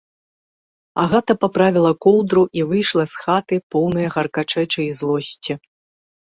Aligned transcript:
Агата 1.03 1.35
паправіла 1.45 1.91
коўдру 2.07 2.43
і 2.61 2.65
выйшла 2.73 3.03
з 3.13 3.23
хаты, 3.27 3.55
поўная 3.77 4.09
гаркачэчы 4.19 4.79
і 4.89 4.91
злосці. 5.05 5.53